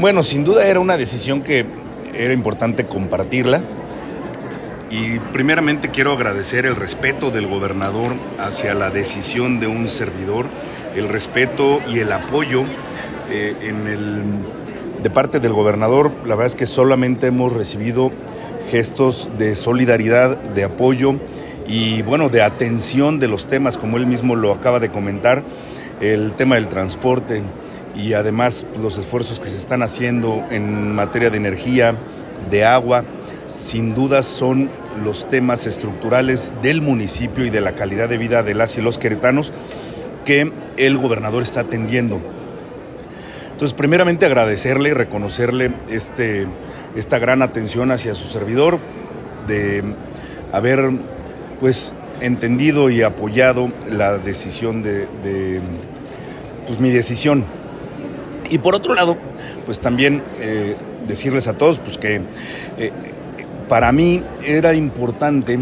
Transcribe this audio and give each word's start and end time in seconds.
Bueno, 0.00 0.22
sin 0.22 0.44
duda 0.44 0.66
era 0.66 0.80
una 0.80 0.96
decisión 0.96 1.42
que 1.42 1.66
era 2.14 2.32
importante 2.32 2.86
compartirla. 2.86 3.60
Y 4.90 5.18
primeramente 5.18 5.90
quiero 5.90 6.14
agradecer 6.14 6.64
el 6.64 6.74
respeto 6.74 7.30
del 7.30 7.46
gobernador 7.46 8.14
hacia 8.38 8.72
la 8.72 8.88
decisión 8.88 9.60
de 9.60 9.66
un 9.66 9.90
servidor, 9.90 10.46
el 10.96 11.06
respeto 11.10 11.82
y 11.86 11.98
el 11.98 12.10
apoyo 12.12 12.64
eh, 13.28 13.54
de 15.02 15.10
parte 15.10 15.38
del 15.38 15.52
gobernador. 15.52 16.10
La 16.22 16.34
verdad 16.34 16.46
es 16.46 16.54
que 16.54 16.64
solamente 16.64 17.26
hemos 17.26 17.52
recibido 17.52 18.10
gestos 18.70 19.30
de 19.36 19.54
solidaridad, 19.54 20.38
de 20.38 20.64
apoyo 20.64 21.16
y 21.68 22.00
bueno, 22.00 22.30
de 22.30 22.40
atención 22.40 23.20
de 23.20 23.28
los 23.28 23.46
temas, 23.46 23.76
como 23.76 23.98
él 23.98 24.06
mismo 24.06 24.34
lo 24.34 24.50
acaba 24.50 24.80
de 24.80 24.88
comentar, 24.88 25.42
el 26.00 26.32
tema 26.32 26.54
del 26.54 26.68
transporte 26.68 27.42
y 27.96 28.14
además 28.14 28.66
los 28.80 28.98
esfuerzos 28.98 29.40
que 29.40 29.46
se 29.46 29.56
están 29.56 29.82
haciendo 29.82 30.44
en 30.50 30.94
materia 30.94 31.30
de 31.30 31.36
energía, 31.36 31.96
de 32.50 32.64
agua, 32.64 33.04
sin 33.46 33.94
duda 33.94 34.22
son 34.22 34.70
los 35.04 35.28
temas 35.28 35.66
estructurales 35.66 36.54
del 36.62 36.82
municipio 36.82 37.44
y 37.44 37.50
de 37.50 37.60
la 37.60 37.74
calidad 37.74 38.08
de 38.08 38.18
vida 38.18 38.42
de 38.42 38.54
las 38.54 38.78
y 38.78 38.80
los 38.80 38.98
queretanos 38.98 39.52
que 40.24 40.52
el 40.76 40.98
gobernador 40.98 41.42
está 41.42 41.60
atendiendo. 41.60 42.20
Entonces, 43.52 43.76
primeramente 43.76 44.24
agradecerle 44.24 44.90
y 44.90 44.92
reconocerle 44.94 45.72
este, 45.90 46.46
esta 46.96 47.18
gran 47.18 47.42
atención 47.42 47.90
hacia 47.90 48.14
su 48.14 48.28
servidor, 48.28 48.78
de 49.46 49.82
haber 50.52 50.90
pues 51.58 51.92
entendido 52.20 52.90
y 52.90 53.02
apoyado 53.02 53.70
la 53.90 54.18
decisión 54.18 54.82
de, 54.82 55.60
pues 56.66 56.80
mi 56.80 56.90
decisión. 56.90 57.44
Y 58.50 58.58
por 58.58 58.74
otro 58.74 58.94
lado, 58.94 59.16
pues 59.64 59.80
también 59.80 60.22
eh, 60.40 60.76
decirles 61.06 61.48
a 61.48 61.54
todos 61.54 61.78
pues 61.78 61.96
que 61.96 62.20
eh, 62.78 62.92
para 63.68 63.92
mí 63.92 64.22
era 64.44 64.74
importante 64.74 65.58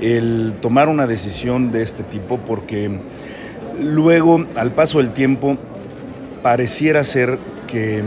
el 0.00 0.54
tomar 0.60 0.88
una 0.88 1.06
decisión 1.06 1.72
de 1.72 1.82
este 1.82 2.04
tipo 2.04 2.38
porque 2.38 3.00
luego, 3.80 4.46
al 4.54 4.72
paso 4.72 4.98
del 4.98 5.10
tiempo, 5.10 5.58
pareciera 6.42 7.02
ser 7.04 7.38
que 7.66 8.02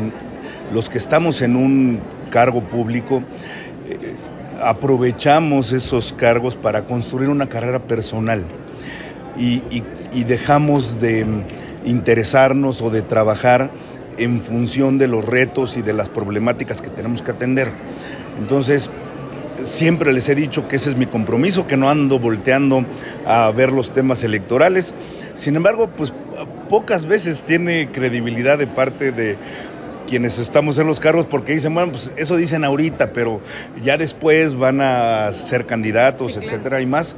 los 0.74 0.90
que 0.90 0.98
estamos 0.98 1.42
en 1.42 1.56
un 1.56 2.00
cargo 2.30 2.62
público 2.62 3.22
eh, 3.90 4.16
aprovechamos 4.64 5.72
esos 5.72 6.14
cargos 6.14 6.56
para 6.56 6.86
construir 6.86 7.30
una 7.30 7.50
carrera 7.50 7.80
personal 7.80 8.46
y, 9.38 9.84
dejamos 10.24 11.00
de 11.00 11.26
interesarnos 11.86 12.82
o 12.82 12.90
de 12.90 13.02
trabajar 13.02 13.72
en 14.18 14.42
función 14.42 14.98
de 14.98 15.08
los 15.08 15.26
retos 15.26 15.78
y 15.78 15.82
de 15.82 15.94
las 15.94 16.10
problemáticas 16.10 16.82
que 16.82 16.90
tenemos 16.90 17.22
que 17.22 17.32
atender. 17.32 17.72
Entonces, 18.40 18.90
siempre 19.64 20.14
les 20.14 20.28
he 20.30 20.36
dicho 20.36 20.68
que 20.68 20.76
ese 20.76 20.90
es 20.90 20.98
mi 20.98 21.06
compromiso, 21.06 21.68
que 21.68 21.78
no 21.78 21.90
ando 21.90 22.20
volteando 22.20 22.86
a 23.26 23.52
ver 23.52 23.72
los 23.72 23.92
temas 23.92 24.24
electorales. 24.24 24.94
Sin 25.36 25.56
embargo, 25.56 25.90
pues 25.96 26.14
pocas 26.70 27.06
veces 27.06 27.44
tiene 27.44 27.90
credibilidad 27.92 28.58
de 28.58 28.68
parte 28.68 29.12
de 29.12 29.38
quienes 30.08 30.40
estamos 30.40 30.78
en 30.80 30.88
los 30.88 31.00
cargos 31.00 31.26
porque 31.26 31.54
dicen, 31.54 31.74
bueno, 31.74 31.92
pues 31.92 32.12
eso 32.18 32.36
dicen 32.36 32.64
ahorita, 32.64 33.14
pero 33.14 33.42
ya 33.82 33.98
después 33.98 34.56
van 34.56 34.82
a 34.82 35.32
ser 35.34 35.66
candidatos, 35.66 36.38
etcétera, 36.38 36.82
y 36.82 36.86
más 36.86 37.16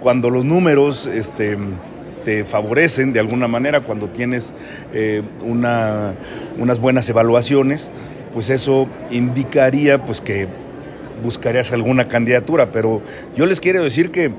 cuando 0.00 0.30
los 0.30 0.44
números 0.44 1.06
este, 1.06 1.58
te 2.24 2.44
favorecen 2.44 3.12
de 3.12 3.20
alguna 3.20 3.48
manera, 3.48 3.80
cuando 3.80 4.08
tienes 4.08 4.52
eh, 4.92 5.22
una, 5.42 6.14
unas 6.58 6.80
buenas 6.80 7.08
evaluaciones, 7.08 7.90
pues 8.32 8.50
eso 8.50 8.88
indicaría 9.10 10.04
pues 10.04 10.20
que 10.20 10.48
buscarías 11.22 11.72
alguna 11.72 12.08
candidatura, 12.08 12.72
pero 12.72 13.02
yo 13.36 13.46
les 13.46 13.60
quiero 13.60 13.82
decir 13.82 14.10
que 14.10 14.32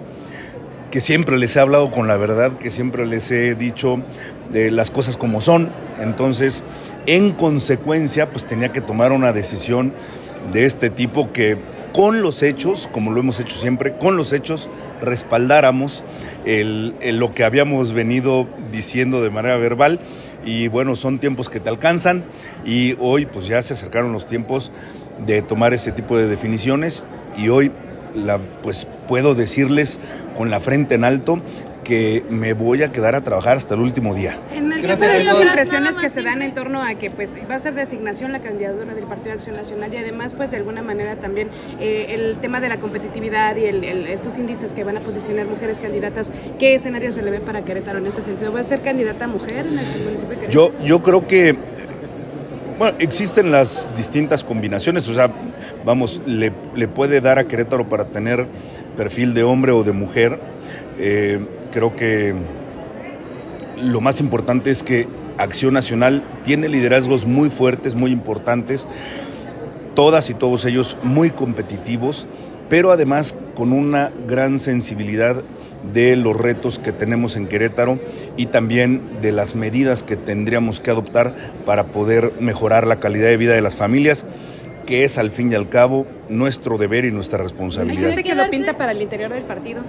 que 0.92 1.00
siempre 1.00 1.38
les 1.38 1.56
he 1.56 1.60
hablado 1.62 1.90
con 1.90 2.08
la 2.08 2.18
verdad, 2.18 2.58
que 2.60 2.70
siempre 2.70 3.08
les 3.08 3.32
he 3.32 3.56
dicho 3.56 4.02
de 4.52 4.70
las 4.70 4.92
cosas 4.92 5.16
como 5.18 5.40
son. 5.40 5.72
Entonces, 6.00 6.64
en 7.08 7.32
consecuencia, 7.32 8.30
pues 8.30 8.46
tenía 8.46 8.72
que 8.74 8.82
tomar 8.82 9.14
una 9.14 9.32
decisión 9.32 9.94
de 10.52 10.66
este 10.66 10.90
tipo 10.90 11.32
que 11.32 11.58
con 11.94 12.22
los 12.22 12.44
hechos, 12.44 12.88
como 12.92 13.12
lo 13.12 13.20
hemos 13.20 13.40
hecho 13.40 13.58
siempre, 13.58 13.98
con 13.98 14.18
los 14.18 14.34
hechos 14.34 14.70
respaldáramos 15.02 16.04
lo 16.46 17.32
que 17.32 17.44
habíamos 17.44 17.94
venido 17.94 18.48
diciendo 18.72 19.22
de 19.22 19.30
manera 19.30 19.58
verbal. 19.58 20.00
Y 20.46 20.70
bueno, 20.70 20.96
son 20.96 21.20
tiempos 21.20 21.50
que 21.50 21.60
te 21.60 21.70
alcanzan 21.70 22.24
y 22.66 22.96
hoy 23.00 23.28
pues 23.28 23.48
ya 23.48 23.62
se 23.62 23.74
acercaron 23.74 24.12
los 24.12 24.26
tiempos 24.26 24.72
de 25.26 25.42
tomar 25.44 25.74
ese 25.74 25.92
tipo 25.92 26.18
de 26.18 26.28
definiciones 26.28 27.06
y 27.38 27.50
hoy 27.50 27.72
pues 28.64 28.88
puedo 29.08 29.36
decirles 29.36 30.00
con 30.36 30.50
la 30.50 30.60
frente 30.60 30.96
en 30.96 31.04
alto 31.04 31.42
que 31.84 32.24
me 32.30 32.54
voy 32.54 32.84
a 32.84 32.92
quedar 32.92 33.16
a 33.16 33.24
trabajar 33.24 33.58
hasta 33.58 33.76
el 33.76 33.82
úlimo 33.82 34.16
día. 34.16 34.36
Caso 34.82 35.06
de 35.06 35.24
las 35.24 35.42
impresiones 35.42 35.98
que 35.98 36.10
se 36.10 36.22
dan 36.22 36.42
en 36.42 36.54
torno 36.54 36.82
a 36.82 36.96
que 36.96 37.10
pues 37.10 37.36
va 37.50 37.56
a 37.56 37.60
ser 37.60 37.74
designación 37.74 38.32
la 38.32 38.40
candidatura 38.40 38.94
del 38.94 39.06
Partido 39.06 39.30
de 39.30 39.34
Acción 39.34 39.56
Nacional 39.56 39.94
y 39.94 39.98
además 39.98 40.34
pues 40.34 40.52
de 40.52 40.58
alguna 40.58 40.82
manera 40.82 41.16
también 41.18 41.50
eh, 41.80 42.08
el 42.10 42.38
tema 42.38 42.62
de 42.62 42.70
la 42.70 42.80
competitividad 42.80 43.56
y 43.56 43.66
estos 43.66 44.38
índices 44.38 44.74
que 44.74 44.84
van 44.84 44.98
a 44.98 45.02
posicionar 45.02 45.46
mujeres 45.46 45.80
candidatas, 45.80 46.32
¿qué 46.60 46.76
escenario 46.76 47.12
se 47.12 47.22
le 47.22 47.32
ve 47.32 47.40
para 47.40 47.64
Querétaro 47.64 48.00
en 48.00 48.08
ese 48.08 48.22
sentido? 48.22 48.52
¿Va 48.52 48.62
a 48.62 48.64
ser 48.64 48.82
candidata 48.82 49.28
mujer 49.28 49.66
en 49.68 49.80
el 49.80 50.04
municipio 50.04 50.36
de 50.36 50.48
Querétaro? 50.48 50.52
Yo, 50.52 50.86
yo 50.86 51.02
creo 51.02 51.28
que 51.28 51.56
bueno, 52.82 52.98
existen 53.00 53.52
las 53.52 53.96
distintas 53.96 54.44
combinaciones, 54.44 55.08
o 55.08 55.14
sea, 55.14 55.32
vamos, 55.86 56.20
le, 56.26 56.52
puede 56.88 57.22
dar 57.22 57.38
a 57.38 57.44
Querétaro 57.44 57.88
para 57.88 58.06
tener 58.06 58.48
perfil 58.98 59.36
de 59.36 59.44
hombre 59.44 59.72
o 59.72 59.84
de 59.84 59.92
mujer. 59.92 60.40
Eh, 60.98 61.40
creo 61.72 61.96
que 61.96 62.34
lo 63.82 64.02
más 64.02 64.20
importante 64.20 64.70
es 64.70 64.84
que 64.84 65.08
Acción 65.38 65.74
Nacional 65.74 66.24
tiene 66.44 66.70
liderazgos 66.70 67.26
muy 67.26 67.50
fuertes, 67.50 67.96
muy 67.96 68.12
importantes, 68.12 68.88
todas 69.96 70.30
y 70.30 70.34
todos 70.34 70.66
ellos 70.66 70.98
muy 71.04 71.32
competitivos, 71.32 72.28
pero 72.70 72.92
además 72.92 73.38
con 73.56 73.74
una 73.74 74.12
gran 74.28 74.60
sensibilidad 74.60 75.44
de 75.94 76.16
los 76.16 76.38
retos 76.38 76.80
que 76.80 76.92
tenemos 76.92 77.36
en 77.36 77.48
Querétaro 77.48 78.00
y 78.38 78.48
también 78.48 79.02
de 79.22 79.32
las 79.32 79.56
medidas 79.56 80.04
que 80.04 80.16
tendríamos 80.16 80.80
que 80.80 80.92
adoptar 80.92 81.34
para 81.66 81.88
poder 81.88 82.34
mejorar 82.40 82.86
la 82.86 83.00
calidad 83.00 83.28
de 83.28 83.38
vida 83.38 83.54
de 83.54 83.62
las 83.62 83.76
familias, 83.76 84.26
que 84.86 85.04
es 85.04 85.18
al 85.18 85.32
fin 85.32 85.52
y 85.52 85.56
al 85.56 85.70
cabo 85.70 86.06
nuestro 86.30 86.78
deber 86.78 87.06
y 87.06 87.12
nuestra 87.12 87.42
responsabilidad. 87.42 88.10
¿Hay 88.10 88.16
gente 88.16 88.30
que 88.30 88.36
lo 88.36 88.50
pinta 88.50 88.78
para 88.78 88.92
el 88.92 89.02
interior 89.02 89.34
del 89.34 89.44
partido? 89.44 89.84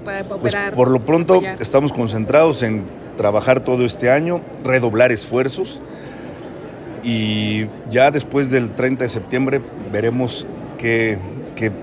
¿Usted 0.00 0.18
que 0.18 0.24
puede 0.24 0.40
pues, 0.40 0.54
operar? 0.54 0.74
por 0.74 0.90
lo 0.90 1.04
pronto 1.04 1.42
estamos 1.58 1.92
concentrados 1.92 2.62
en 2.62 2.84
trabajar 3.16 3.60
todo 3.60 3.84
este 3.84 4.10
año, 4.10 4.40
redoblar 4.64 5.12
esfuerzos 5.12 5.80
y 7.02 7.66
ya 7.90 8.10
después 8.10 8.50
del 8.50 8.70
30 8.70 9.04
de 9.04 9.08
septiembre 9.08 9.60
veremos 9.92 10.46
qué, 10.78 11.18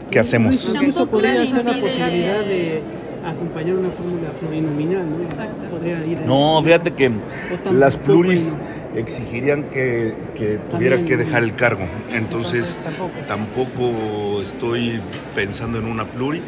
qué, 0.10 0.20
hacemos. 0.20 0.74
Incluso 0.74 1.08
podría 1.08 1.46
ser 1.46 1.66
la 1.66 1.80
posibilidad 1.80 2.40
de 2.40 2.82
acompañar 3.26 3.76
una 3.76 3.90
fórmula 3.90 4.30
plurinominal, 4.40 5.06
¿no? 5.10 5.24
Exacto. 5.24 6.26
no, 6.26 6.62
fíjate 6.64 6.92
que 6.92 7.12
las 7.72 7.98
pluris 7.98 8.54
exigirían 8.96 9.64
que, 9.66 10.16
tuviera 10.72 10.98
que 11.04 11.18
dejar 11.18 11.44
el 11.44 11.56
cargo. 11.56 11.86
Entonces, 12.14 12.82
tampoco. 13.28 14.42
estoy 14.42 15.02
pensando 15.36 15.78
en 15.78 15.86
una 15.86 16.06
pluri. 16.06 16.42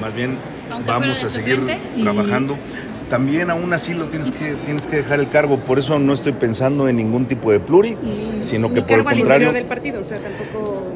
Más 0.00 0.14
bien 0.14 0.38
vamos 0.86 1.22
a 1.24 1.30
seguir 1.30 1.60
trabajando. 2.02 2.56
También 3.10 3.50
aún 3.50 3.72
así 3.74 3.92
lo 3.92 4.06
tienes 4.06 4.30
que, 4.30 4.54
tienes 4.64 4.86
que 4.86 4.96
dejar 4.96 5.20
el 5.20 5.28
cargo. 5.28 5.58
Por 5.58 5.78
eso 5.78 5.98
no 5.98 6.14
estoy 6.14 6.32
pensando 6.32 6.88
en 6.88 6.96
ningún 6.96 7.26
tipo 7.26 7.52
de 7.52 7.60
pluri, 7.60 7.96
sino 8.40 8.72
que 8.72 8.82
por 8.82 8.98
el 8.98 9.04
contrario. 9.04 9.52
del 9.52 9.66
partido, 9.66 10.00
o 10.00 10.04
sea, 10.04 10.18
tampoco 10.18 10.92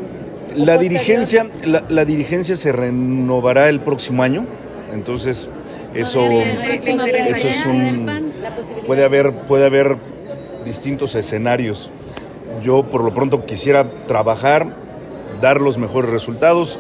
la 0.56 0.78
dirigencia, 0.78 1.46
la, 1.88 2.05
dirigencia 2.05 2.56
se 2.56 2.73
renovará 2.73 3.69
el 3.69 3.81
próximo 3.81 4.23
año, 4.23 4.46
entonces 4.93 5.50
eso, 5.94 6.31
eso 6.31 7.49
es 7.49 7.67
un 7.67 8.32
puede 8.87 9.05
haber, 9.05 9.32
puede 9.32 9.67
haber 9.67 9.96
distintos 10.64 11.14
escenarios. 11.14 11.90
Yo 12.62 12.84
por 12.84 13.05
lo 13.05 13.12
pronto 13.12 13.44
quisiera 13.44 13.84
trabajar, 14.06 14.75
dar 15.43 15.61
los 15.61 15.76
mejores 15.76 16.11
resultados, 16.11 16.79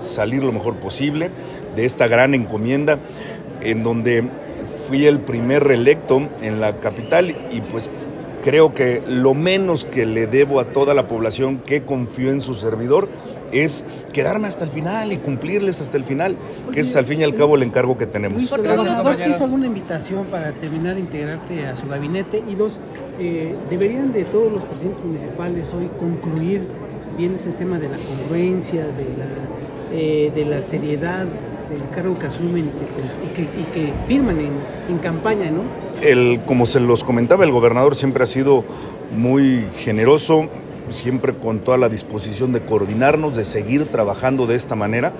salir 0.00 0.42
lo 0.42 0.52
mejor 0.52 0.76
posible 0.76 1.30
de 1.78 1.84
esta 1.84 2.08
gran 2.08 2.34
encomienda 2.34 2.98
en 3.60 3.84
donde 3.84 4.28
fui 4.88 5.06
el 5.06 5.20
primer 5.20 5.62
reelecto 5.62 6.28
en 6.42 6.60
la 6.60 6.80
capital 6.80 7.36
y 7.52 7.60
pues 7.60 7.88
creo 8.42 8.74
que 8.74 9.00
lo 9.06 9.32
menos 9.32 9.84
que 9.84 10.04
le 10.04 10.26
debo 10.26 10.58
a 10.58 10.72
toda 10.72 10.92
la 10.92 11.06
población 11.06 11.58
que 11.58 11.84
confió 11.84 12.32
en 12.32 12.40
su 12.40 12.54
servidor 12.54 13.08
es 13.52 13.84
quedarme 14.12 14.48
hasta 14.48 14.64
el 14.64 14.70
final 14.70 15.12
y 15.12 15.18
cumplirles 15.18 15.80
hasta 15.80 15.96
el 15.96 16.02
final, 16.02 16.36
que 16.72 16.80
es 16.80 16.96
al 16.96 17.04
fin 17.04 17.20
y 17.20 17.24
al 17.24 17.36
cabo 17.36 17.54
el 17.54 17.62
encargo 17.62 17.96
que 17.96 18.06
tenemos. 18.06 18.50
¿El 18.50 18.58
gobernador 18.58 19.16
te 19.16 19.30
hizo 19.30 19.44
alguna 19.44 19.66
invitación 19.66 20.26
para 20.26 20.50
terminar 20.50 20.96
de 20.96 21.00
integrarte 21.02 21.64
a 21.64 21.76
su 21.76 21.86
gabinete? 21.86 22.42
Y 22.48 22.56
dos, 22.56 22.80
eh, 23.20 23.54
deberían 23.70 24.12
de 24.12 24.24
todos 24.24 24.52
los 24.52 24.64
presidentes 24.64 25.02
municipales 25.04 25.68
hoy 25.72 25.88
concluir 25.96 26.62
bien 27.16 27.36
ese 27.36 27.50
tema 27.50 27.78
de 27.78 27.88
la 27.88 27.96
congruencia, 27.96 28.82
de 28.82 29.04
la, 29.16 29.92
eh, 29.92 30.32
de 30.34 30.44
la 30.44 30.62
seriedad 30.62 31.26
del 31.68 31.88
cargo 31.94 32.18
que 32.18 32.26
asumen 32.26 32.70
y 33.24 33.72
que, 33.74 33.92
firman 34.06 34.38
en, 34.38 34.52
en, 34.88 34.98
campaña, 34.98 35.50
¿no? 35.50 35.62
El, 36.02 36.40
como 36.46 36.66
se 36.66 36.80
los 36.80 37.04
comentaba, 37.04 37.44
el 37.44 37.52
gobernador 37.52 37.94
siempre 37.94 38.22
ha 38.22 38.26
sido 38.26 38.64
muy 39.16 39.66
generoso, 39.76 40.48
siempre 40.88 41.34
con 41.34 41.60
toda 41.60 41.76
la 41.76 41.88
disposición 41.88 42.52
de 42.52 42.60
coordinarnos, 42.60 43.36
de 43.36 43.44
seguir 43.44 43.86
trabajando 43.86 44.46
de 44.46 44.56
esta 44.56 44.76
manera. 44.76 45.12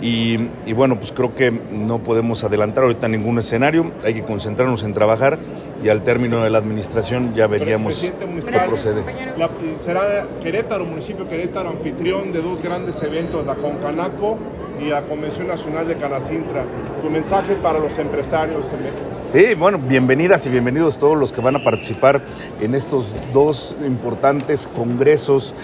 Y, 0.00 0.48
y, 0.64 0.72
bueno, 0.74 0.96
pues 0.96 1.10
creo 1.10 1.34
que 1.34 1.50
no 1.50 1.98
podemos 1.98 2.44
adelantar 2.44 2.84
ahorita 2.84 3.08
ningún 3.08 3.38
escenario, 3.38 3.90
hay 4.04 4.14
que 4.14 4.22
concentrarnos 4.22 4.84
en 4.84 4.94
trabajar 4.94 5.40
y 5.82 5.88
al 5.88 6.02
término 6.02 6.42
de 6.42 6.50
la 6.50 6.58
administración 6.58 7.34
ya 7.34 7.48
veríamos 7.48 8.00
qué 8.00 8.58
procede. 8.66 9.02
La, 9.36 9.50
será 9.84 10.26
Querétaro, 10.42 10.84
municipio 10.84 11.28
Querétaro, 11.28 11.70
anfitrión 11.70 12.32
de 12.32 12.42
dos 12.42 12.62
grandes 12.62 13.02
eventos, 13.02 13.44
la 13.44 13.56
Concanaco 13.56 14.38
y 14.80 14.88
la 14.88 15.02
Convención 15.02 15.48
Nacional 15.48 15.88
de 15.88 15.96
Canacintra. 15.96 16.64
Su 17.02 17.10
mensaje 17.10 17.54
para 17.56 17.80
los 17.80 17.98
empresarios 17.98 18.66
en 18.66 18.82
México. 18.82 19.18
Sí, 19.32 19.54
bueno, 19.56 19.78
bienvenidas 19.78 20.46
y 20.46 20.50
bienvenidos 20.50 20.98
todos 20.98 21.18
los 21.18 21.32
que 21.32 21.42
van 21.42 21.56
a 21.56 21.62
participar 21.62 22.22
en 22.60 22.74
estos 22.74 23.12
dos 23.34 23.76
importantes 23.84 24.66
congresos 24.74 25.54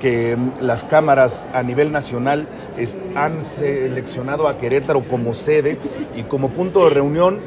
que 0.00 0.36
las 0.60 0.84
cámaras 0.84 1.46
a 1.52 1.62
nivel 1.62 1.92
nacional 1.92 2.46
es, 2.78 2.98
han 3.14 3.44
seleccionado 3.44 4.48
a 4.48 4.58
Querétaro 4.58 5.02
como 5.08 5.34
sede 5.34 5.78
y 6.16 6.22
como 6.24 6.50
punto 6.50 6.84
de 6.84 6.90
reunión, 6.90 7.40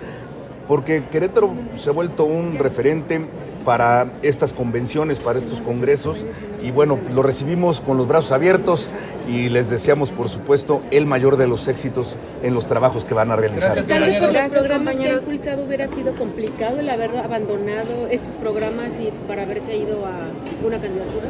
porque 0.68 1.04
Querétaro 1.12 1.54
se 1.76 1.90
ha 1.90 1.94
vuelto 1.94 2.26
un 2.26 2.58
referente 2.58 3.22
para 3.68 4.08
estas 4.22 4.54
convenciones, 4.54 5.20
para 5.20 5.40
estos 5.40 5.60
congresos. 5.60 6.24
Y 6.64 6.72
bueno, 6.72 6.98
lo 7.14 7.22
recibimos 7.22 7.82
con 7.82 7.98
los 7.98 8.08
brazos 8.08 8.32
abiertos 8.32 8.90
y 9.28 9.50
les 9.50 9.70
deseamos, 9.70 10.10
por 10.10 10.30
supuesto, 10.30 10.82
el 10.90 11.06
mayor 11.06 11.36
de 11.36 11.48
los 11.48 11.68
éxitos 11.68 12.16
en 12.44 12.54
los 12.54 12.66
trabajos 12.66 13.04
que 13.04 13.14
van 13.14 13.30
a 13.30 13.36
realizar. 13.36 13.74
Gracias, 13.86 14.24
por 14.24 14.32
los 14.32 14.48
programas 14.48 14.98
que 14.98 15.10
ha 15.10 15.16
impulsado, 15.16 15.66
hubiera 15.66 15.90
sido 15.90 16.16
complicado 16.16 16.80
el 16.80 16.90
haber 16.90 17.18
abandonado 17.18 18.08
estos 18.10 18.38
programas 18.38 18.98
y 19.02 19.12
para 19.28 19.42
haberse 19.44 19.76
ido 19.76 20.06
a 20.06 20.30
una 20.66 20.80
candidatura. 20.80 21.28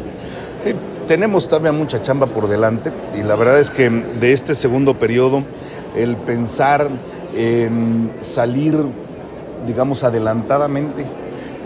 Sí, 0.64 0.76
tenemos 1.08 1.48
todavía 1.48 1.72
mucha 1.72 2.02
chamba 2.02 2.28
por 2.28 2.48
delante 2.48 2.92
y 3.18 3.24
la 3.24 3.36
verdad 3.36 3.60
es 3.60 3.72
que 3.72 3.90
de 3.90 4.32
este 4.32 4.54
segundo 4.54 4.96
periodo, 4.96 5.44
el 5.96 6.18
pensar 6.18 6.90
en 7.36 8.12
salir, 8.20 8.76
digamos, 9.66 10.04
adelantadamente 10.04 11.06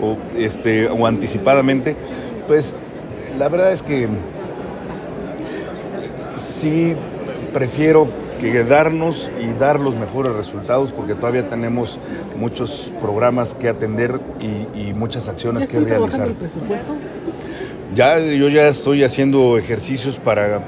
o, 0.00 0.16
este, 0.38 0.88
o 0.88 1.06
anticipadamente, 1.06 1.96
pues 2.46 2.72
la 3.38 3.48
verdad 3.48 3.72
es 3.72 3.82
que 3.82 4.08
sí 6.36 6.94
prefiero 7.52 8.06
quedarnos 8.40 9.30
y 9.40 9.52
dar 9.58 9.78
los 9.78 9.94
mejores 9.94 10.32
resultados 10.34 10.90
porque 10.90 11.14
todavía 11.14 11.48
tenemos 11.48 11.98
muchos 12.36 12.92
programas 13.00 13.54
que 13.54 13.68
atender 13.68 14.18
y, 14.40 14.88
y 14.88 14.94
muchas 14.94 15.28
acciones 15.28 15.68
que 15.68 15.78
realizar. 15.78 16.28
el 16.28 16.34
presupuesto? 16.34 16.94
Ya, 17.94 18.18
yo 18.18 18.48
ya 18.48 18.68
estoy 18.68 19.04
haciendo 19.04 19.58
ejercicios 19.58 20.18
para 20.18 20.64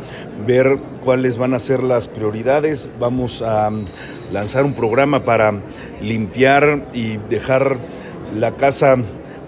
ver 0.47 0.79
cuáles 1.03 1.39
van 1.39 1.55
a 1.55 1.59
ser 1.59 1.83
las 1.83 2.07
prioridades. 2.07 2.91
Vamos 3.01 3.41
a 3.41 3.71
lanzar 4.31 4.67
un 4.67 4.75
programa 4.75 5.25
para 5.25 5.55
limpiar 6.03 6.87
y 6.93 7.17
dejar 7.31 7.79
la 8.39 8.57
casa 8.57 8.97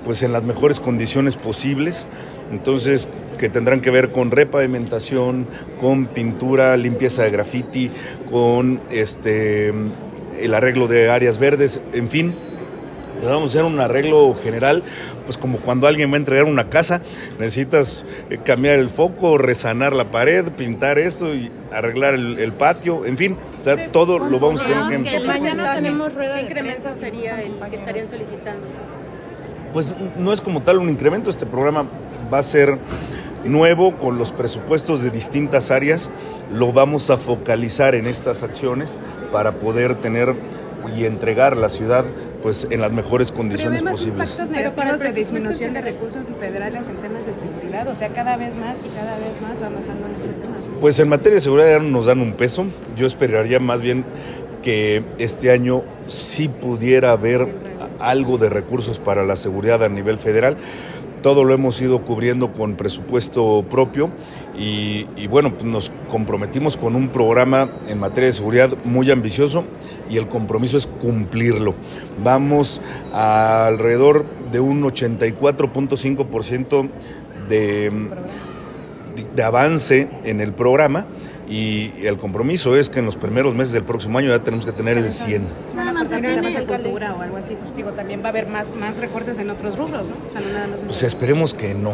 pues 0.05 0.23
en 0.23 0.33
las 0.33 0.43
mejores 0.43 0.81
condiciones 0.81 1.37
posibles. 1.37 2.09
Entonces, 2.51 3.09
que 3.37 3.51
tendrán 3.51 3.83
que 3.83 3.91
ver 3.91 4.11
con 4.11 4.31
repavimentación, 4.31 5.47
con 5.79 6.07
pintura, 6.07 6.79
limpieza 6.79 7.25
de 7.25 7.31
graffiti, 7.31 7.91
con 8.31 8.81
este 8.91 9.75
el 10.41 10.55
arreglo 10.55 10.87
de 10.87 11.11
áreas 11.11 11.39
verdes, 11.39 11.81
en 11.93 12.09
fin, 12.09 12.35
vamos 13.23 13.55
a 13.55 13.59
hacer 13.59 13.65
un 13.65 13.81
arreglo 13.81 14.35
general, 14.35 14.83
pues 15.25 15.37
como 15.37 15.59
cuando 15.59 15.87
alguien 15.87 16.11
va 16.11 16.15
a 16.15 16.19
entregar 16.19 16.45
una 16.45 16.69
casa, 16.69 17.03
necesitas 17.39 18.05
eh, 18.31 18.39
cambiar 18.45 18.79
el 18.79 18.91
foco, 18.91 19.39
resanar 19.39 19.93
la 19.93 20.11
pared, 20.11 20.47
pintar 20.53 20.99
esto 20.99 21.35
y 21.35 21.51
arreglar 21.73 22.15
el, 22.15 22.39
el 22.39 22.53
patio, 22.53 23.07
en 23.07 23.17
fin, 23.17 23.37
o 23.61 23.65
sea, 23.65 23.91
todo 23.91 24.19
lo 24.19 24.39
vamos 24.39 24.63
a 24.63 24.67
tener 24.67 25.03
que... 25.03 25.11
que 25.11 25.21
mañana 25.21 25.75
tenemos 25.75 26.15
rueda 26.15 26.37
¿Qué 26.37 26.43
incremento 26.43 26.95
sería 26.95 27.43
el 27.43 27.53
que 27.71 27.77
estarían 27.77 28.09
solicitando? 28.09 28.67
Pues 29.73 29.95
no 30.17 30.33
es 30.33 30.41
como 30.41 30.63
tal 30.63 30.79
un 30.79 30.89
incremento, 30.89 31.31
este 31.31 31.47
programa 31.47 31.87
va 32.33 32.39
a 32.39 32.43
ser 32.43 32.79
nuevo 33.45 33.97
con 33.97 34.19
los 34.19 34.33
presupuestos 34.33 35.03
de 35.03 35.11
distintas 35.11 35.71
áreas, 35.71 36.11
lo 36.53 36.73
vamos 36.73 37.11
a 37.11 37.19
focalizar 37.19 37.95
en 37.95 38.07
estas 38.07 38.43
acciones 38.43 38.99
para 39.33 39.53
poder 39.53 39.95
tener 39.97 40.35
y 40.97 41.05
entregar 41.05 41.57
la 41.57 41.69
ciudad 41.69 42.05
pues 42.43 42.69
en 42.71 42.81
las 42.81 42.93
mejores 42.93 43.33
condiciones 43.33 43.83
Pero 43.83 43.93
posibles. 43.93 44.31
impactos 44.31 44.51
negativos 44.51 44.99
de 45.01 45.13
disminución 45.13 45.75
de 45.75 45.81
recursos 45.81 46.27
federales 46.39 46.89
en 46.89 46.97
temas 46.97 47.27
de 47.27 47.35
seguridad, 47.35 47.89
o 47.89 47.95
sea, 47.95 48.11
cada 48.11 48.37
vez 48.37 48.57
más 48.57 48.79
y 48.79 48.89
cada 48.97 49.19
vez 49.19 49.41
más 49.41 49.63
va 49.63 49.69
bajando 49.69 50.07
en 50.07 50.15
estos 50.15 50.39
temas. 50.39 50.69
Pues 50.81 50.99
en 50.99 51.09
materia 51.09 51.37
de 51.37 51.41
seguridad 51.41 51.69
ya 51.69 51.79
no 51.79 51.91
nos 51.91 52.07
dan 52.07 52.21
un 52.21 52.35
peso. 52.35 52.67
Yo 52.97 53.07
esperaría 53.07 53.59
más 53.59 53.83
bien 53.83 54.05
que 54.63 55.05
este 55.19 55.51
año 55.51 55.85
sí 56.07 56.49
pudiera 56.49 57.13
haber 57.13 57.49
algo 57.99 58.39
de 58.39 58.49
recursos 58.49 58.99
para 58.99 59.25
la 59.25 59.37
seguridad 59.37 59.83
a 59.83 59.89
nivel 59.89 60.19
federal. 60.19 60.57
Todo 61.23 61.45
lo 61.45 61.55
hemos 61.55 61.81
ido 61.81 62.03
cubriendo 62.05 62.53
con 62.53 62.77
presupuesto 62.77 63.65
propio 63.69 64.11
y, 64.59 65.27
bueno, 65.27 65.53
pues 65.53 65.65
nos 65.65 65.93
comprometimos 66.11 66.77
con 66.77 66.97
un 66.97 67.09
programa 67.09 67.71
en 67.89 68.01
materia 68.01 68.29
de 68.29 68.33
seguridad 68.33 68.71
muy 68.85 69.11
ambicioso 69.11 69.65
y 70.09 70.17
el 70.17 70.29
compromiso 70.29 70.79
es 70.79 70.87
cumplirlo. 70.87 71.75
Vamos 72.25 72.81
a 73.13 73.67
alrededor 73.67 74.25
de 74.51 74.61
un 74.61 74.83
84.5% 74.83 76.89
de, 77.51 77.93
de 79.35 79.43
avance 79.43 80.09
en 80.25 80.41
el 80.41 80.55
programa 80.55 81.07
y 81.49 81.93
el 82.05 82.17
compromiso 82.19 82.77
es 82.77 82.91
que 82.91 82.99
en 82.99 83.07
los 83.07 83.17
primeros 83.17 83.55
meses 83.55 83.73
del 83.73 83.85
próximo 83.85 84.19
año 84.19 84.29
ya 84.29 84.43
tenemos 84.43 84.67
que 84.67 84.73
tener 84.73 84.99
el 84.99 85.11
100. 85.11 85.47
Nada 85.75 85.93
más 85.93 86.11
de 86.11 86.67
cultura 86.67 87.15
o 87.15 87.21
algo 87.21 87.37
así, 87.37 87.55
pues 87.55 87.75
digo, 87.77 87.91
también 87.93 88.21
va 88.23 88.27
a 88.27 88.29
haber 88.31 88.49
más, 88.49 88.75
más 88.75 88.99
recortes 88.99 89.39
en 89.39 89.51
otros 89.51 89.77
rubros, 89.79 90.09
¿no? 90.09 90.17
O 90.27 90.31
sea, 90.31 90.41
no 90.41 90.53
nada 90.53 90.67
más. 90.67 90.83
Pues 90.83 91.03
esperemos 91.03 91.55
que 91.55 91.75
no. 91.75 91.93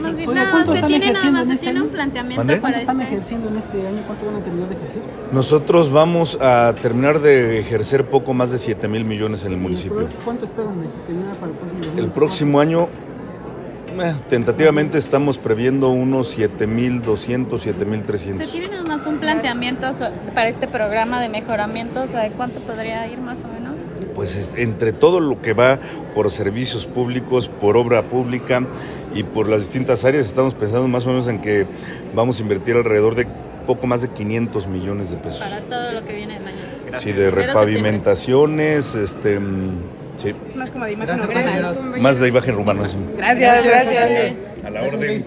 Más 0.00 0.16
bien, 0.16 0.28
Oiga, 0.28 0.44
no, 0.44 0.50
¿cuánto 0.50 0.72
se 0.72 0.78
están 0.78 0.88
tiene 0.88 1.06
nada 1.06 1.10
ejerciendo 1.12 1.38
más, 1.38 1.42
en 1.42 1.48
se 1.48 1.54
este 1.54 1.66
tiene 1.66 1.78
año? 1.78 1.86
un 1.86 1.92
planteamiento 1.92 2.40
¿Mande? 2.40 2.52
para 2.56 2.60
¿Cuánto 2.62 2.78
están 2.80 3.00
este 3.00 3.12
ejerciendo 3.12 3.48
en 3.48 3.56
este 3.56 3.86
año? 3.86 4.02
¿Cuánto 4.06 4.26
van 4.26 4.36
a 4.36 4.44
terminar 4.44 4.68
de 4.68 4.74
ejercer? 4.76 5.02
Nosotros 5.32 5.92
vamos 5.92 6.38
a 6.40 6.74
terminar 6.80 7.20
de 7.20 7.58
ejercer 7.58 8.06
poco 8.08 8.34
más 8.34 8.50
de 8.50 8.58
7 8.58 8.88
mil 8.88 9.04
millones 9.04 9.44
en 9.44 9.52
el 9.52 9.58
¿Y 9.58 9.62
municipio. 9.62 10.08
¿Cuánto 10.24 10.44
esperan 10.44 10.80
de 10.80 10.88
terminar 11.06 11.36
para 11.36 11.52
el 11.52 11.58
próximo 11.58 11.98
El 11.98 12.08
próximo 12.10 12.60
año, 12.60 12.88
eh, 14.02 14.14
tentativamente 14.28 14.98
estamos 14.98 15.38
previendo 15.38 15.88
unos 15.90 16.36
7.200, 16.38 17.58
Se 17.58 17.74
7.300. 17.74 18.50
tiene 18.52 18.68
nada 18.68 18.82
más 18.84 19.06
un 19.06 19.18
planteamiento 19.18 19.88
para 20.34 20.48
este 20.48 20.68
programa 20.68 21.20
de 21.20 21.28
mejoramiento, 21.28 22.02
o 22.02 22.06
sea, 22.06 22.20
¿de 22.22 22.30
cuánto 22.30 22.60
podría 22.60 23.06
ir 23.08 23.18
más 23.20 23.44
o 23.44 23.48
menos? 23.48 23.76
Pues 24.14 24.36
es- 24.36 24.54
entre 24.56 24.92
todo 24.92 25.20
lo 25.20 25.40
que 25.42 25.52
va 25.52 25.78
por 26.14 26.30
servicios 26.30 26.86
públicos, 26.86 27.48
por 27.48 27.76
obra 27.76 28.02
pública 28.02 28.62
y 29.14 29.22
por 29.22 29.48
las 29.48 29.60
distintas 29.60 30.04
áreas, 30.04 30.26
estamos 30.26 30.54
pensando 30.54 30.86
más 30.88 31.06
o 31.06 31.10
menos 31.10 31.28
en 31.28 31.40
que 31.40 31.66
vamos 32.14 32.38
a 32.38 32.42
invertir 32.42 32.76
alrededor 32.76 33.14
de 33.14 33.26
poco 33.66 33.86
más 33.86 34.02
de 34.02 34.08
500 34.08 34.66
millones 34.66 35.10
de 35.10 35.16
pesos. 35.18 35.40
Para 35.40 35.60
todo 35.60 35.92
lo 35.92 36.04
que 36.04 36.14
viene 36.14 36.34
de 36.34 36.40
mañana. 36.40 36.98
Sí, 36.98 37.12
de 37.12 37.30
repavimentaciones, 37.30 38.94
este, 38.96 39.38
mm, 39.38 39.70
sí, 40.20 40.34
Más 40.54 40.70
como 40.70 40.84
de 40.84 40.92
imagen 40.92 41.16
Gracias, 41.16 41.32
compañeros. 41.44 42.00
más 42.00 42.18
de 42.20 42.28
imagen 42.28 42.54
urbana. 42.56 42.88
sí. 42.88 42.96
Gracias, 43.16 43.64
gracias. 43.64 44.32
A 44.64 44.70
la 44.70 44.82
orden. 44.82 45.24